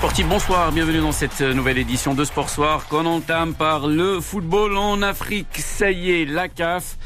[0.00, 5.02] Bonsoir, bienvenue dans cette nouvelle édition de Sport Soir qu'on entame par le football en
[5.02, 5.58] Afrique.
[5.58, 6.96] Ça y est, la CAF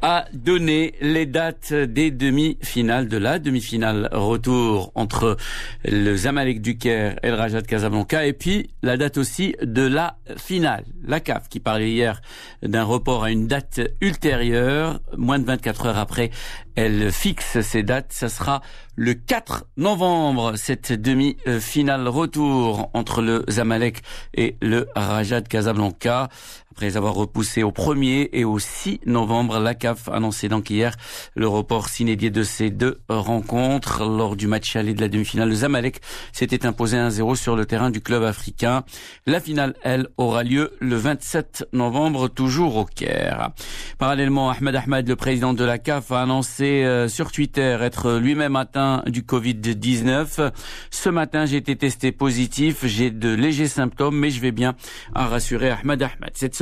[0.00, 5.36] a donné les dates des demi-finales de la demi-finale retour entre
[5.84, 9.82] le Zamalek du Caire et le Raja de Casablanca et puis la date aussi de
[9.82, 10.84] la finale.
[11.04, 12.20] La CAF qui parlait hier
[12.62, 16.30] d'un report à une date ultérieure, moins de 24 heures après,
[16.76, 18.12] elle fixe ces dates.
[18.12, 18.62] Ça sera
[18.94, 24.02] le 4 novembre, cette demi-finale retour entre le Zamalek
[24.34, 26.28] et le Raja Casablanca.
[26.76, 30.94] Après avoir repoussé au 1er et au 6 novembre, la CAF annonçait donc hier
[31.34, 34.04] le report s'inédié de ces deux rencontres.
[34.04, 37.88] Lors du match aller de la demi-finale, le Zamalek s'était imposé 1-0 sur le terrain
[37.88, 38.84] du club africain.
[39.24, 43.52] La finale, elle, aura lieu le 27 novembre, toujours au Caire.
[43.96, 48.56] Parallèlement, Ahmed Ahmed, le président de la CAF, a annoncé euh, sur Twitter être lui-même
[48.56, 50.52] atteint du Covid-19.
[50.90, 54.74] Ce matin, j'ai été testé positif, j'ai de légers symptômes, mais je vais bien,
[55.14, 56.30] a rassuré Ahmed Ahmed.
[56.34, 56.54] Cette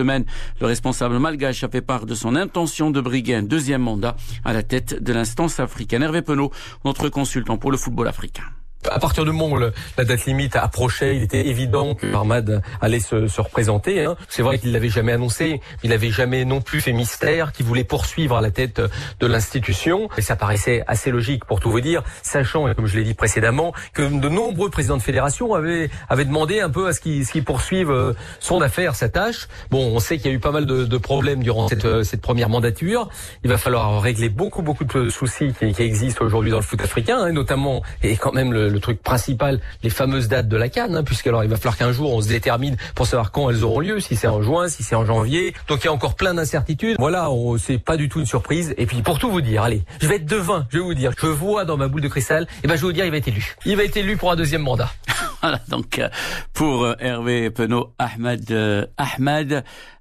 [0.61, 4.53] le responsable malgache a fait part de son intention de briguer un deuxième mandat à
[4.53, 6.03] la tête de l'instance africaine.
[6.03, 6.51] Hervé Penaud,
[6.85, 8.45] notre consultant pour le football africain
[8.91, 13.01] à partir du moment où la date limite approchait, il était évident que Armad allait
[13.01, 14.05] se, se représenter.
[14.05, 14.17] Hein.
[14.29, 17.85] C'est vrai qu'il l'avait jamais annoncé, il n'avait jamais non plus fait mystère qu'il voulait
[17.85, 18.81] poursuivre à la tête
[19.21, 20.09] de l'institution.
[20.17, 23.73] Et ça paraissait assez logique pour tout vous dire, sachant, comme je l'ai dit précédemment,
[23.93, 27.43] que de nombreux présidents de fédération avaient, avaient demandé un peu à ce qu'il qu
[27.43, 29.49] poursuive euh, son affaire, sa tâche.
[29.71, 32.03] Bon, on sait qu'il y a eu pas mal de, de problèmes durant cette, euh,
[32.03, 33.09] cette, première mandature.
[33.43, 36.81] Il va falloir régler beaucoup, beaucoup de soucis qui, qui existent aujourd'hui dans le foot
[36.81, 40.69] africain, hein, notamment, et quand même le, le truc principal, les fameuses dates de la
[40.69, 43.65] Cannes, hein, puisqu'alors il va falloir qu'un jour on se détermine pour savoir quand elles
[43.65, 45.55] auront lieu, si c'est en juin, si c'est en janvier.
[45.69, 46.97] Donc il y a encore plein d'incertitudes.
[46.99, 48.75] Voilà, c'est pas du tout une surprise.
[48.77, 51.13] Et puis pour tout vous dire, allez, je vais être devin, je vais vous dire,
[51.19, 53.17] je vois dans ma boule de cristal, et ben je vais vous dire, il va
[53.17, 53.57] être élu.
[53.65, 54.91] Il va être élu pour un deuxième mandat.
[55.43, 56.09] voilà, donc euh,
[56.53, 58.87] pour euh, Hervé Penaud, Ahmed euh,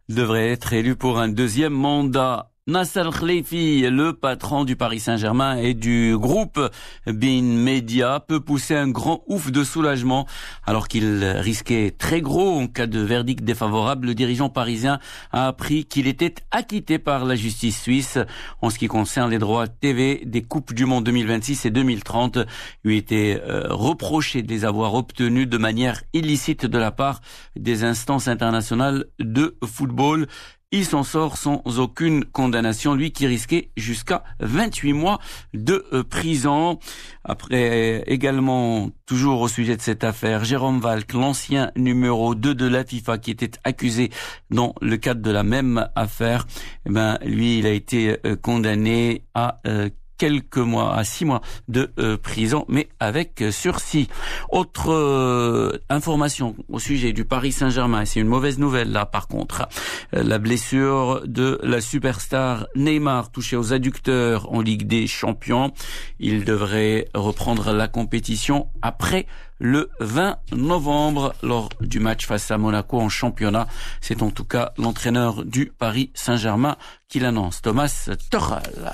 [0.10, 2.50] devrait être élu pour un deuxième mandat.
[2.66, 6.58] Nasser Khleifi, le patron du Paris Saint-Germain et du groupe
[7.06, 10.26] Bein Media, peut pousser un grand ouf de soulagement
[10.66, 14.08] alors qu'il risquait très gros en cas de verdict défavorable.
[14.08, 15.00] Le dirigeant parisien
[15.34, 18.18] a appris qu'il était acquitté par la justice suisse
[18.62, 22.38] en ce qui concerne les droits TV des Coupes du Monde 2026 et 2030.
[22.86, 27.20] Il lui était euh, reproché de les avoir obtenus de manière illicite de la part
[27.58, 30.28] des instances internationales de football.
[30.76, 35.20] Il s'en sort sans aucune condamnation, lui qui risquait jusqu'à 28 mois
[35.54, 36.80] de euh, prison.
[37.24, 42.84] Après également, toujours au sujet de cette affaire, Jérôme Valk, l'ancien numéro 2 de la
[42.84, 44.10] FIFA qui était accusé
[44.50, 46.48] dans le cadre de la même affaire,
[46.88, 51.42] eh ben, lui, il a été euh, condamné à euh, quelques mois, à six mois
[51.68, 54.08] de euh, prison, mais avec euh, sursis.
[54.50, 59.68] Autre euh, information au sujet du Paris Saint-Germain, c'est une mauvaise nouvelle là par contre.
[60.12, 65.72] la blessure de la superstar Neymar touché aux adducteurs en Ligue des Champions.
[66.20, 69.26] Il devrait reprendre la compétition après
[69.60, 73.68] le 20 novembre lors du match face à Monaco en championnat.
[74.02, 76.76] C'est en tout cas l'entraîneur du Paris Saint-Germain
[77.08, 78.92] qui l'annonce, Thomas Tuchel.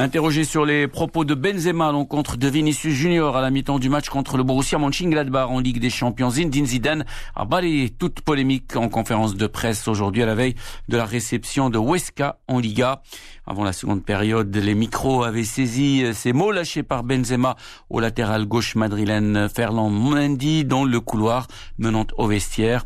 [0.00, 3.88] Interrogé sur les propos de Benzema à l'encontre de Vinicius Junior à la mi-temps du
[3.88, 7.04] match contre le Borussia Mönchengladbach en Ligue des Champions, Zinedine Zidane
[7.34, 10.54] a balayé toute polémique en conférence de presse aujourd'hui à la veille
[10.88, 13.02] de la réception de Huesca en Liga.
[13.44, 17.56] Avant la seconde période, les micros avaient saisi ces mots lâchés par Benzema
[17.90, 22.84] au latéral gauche madrilène Ferland Mendy dans le couloir menant au vestiaire.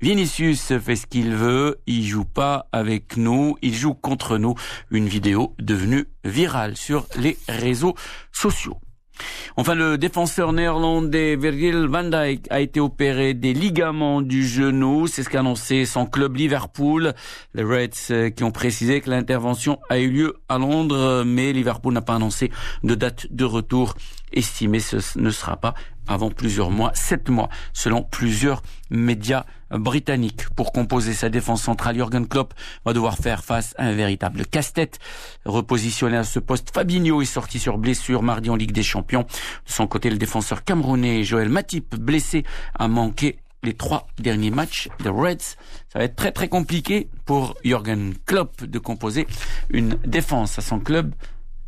[0.00, 4.54] Vinicius fait ce qu'il veut, il joue pas avec nous, il joue contre nous.
[4.90, 7.94] Une vidéo devenue virale sur les réseaux
[8.32, 8.78] sociaux.
[9.56, 15.06] Enfin, le défenseur néerlandais Virgil van Dijk a été opéré des ligaments du genou.
[15.06, 17.12] C'est ce qu'a annoncé son club Liverpool.
[17.52, 21.92] Les Reds euh, qui ont précisé que l'intervention a eu lieu à Londres, mais Liverpool
[21.92, 22.50] n'a pas annoncé
[22.82, 23.94] de date de retour
[24.32, 24.80] estimée.
[24.80, 25.74] Ce ne sera pas
[26.08, 30.48] avant plusieurs mois, sept mois, selon plusieurs médias britanniques.
[30.56, 32.54] Pour composer sa défense centrale, Jürgen Klopp
[32.84, 34.98] va devoir faire face à un véritable casse-tête.
[35.44, 39.22] Repositionné à ce poste, Fabinho est sorti sur blessure mardi en Ligue des Champions.
[39.22, 42.44] De son côté, le défenseur camerounais Joël Matip, blessé,
[42.78, 45.56] a manqué les trois derniers matchs des Reds.
[45.92, 49.26] Ça va être très très compliqué pour Jürgen Klopp de composer
[49.68, 51.14] une défense à son club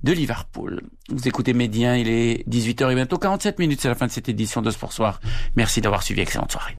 [0.05, 0.81] de Liverpool.
[1.09, 4.29] Vous écoutez Médien, il est 18h et bientôt 47 minutes, c'est la fin de cette
[4.29, 5.21] édition de Sport Soir.
[5.57, 6.71] Merci d'avoir suivi, excellente soirée.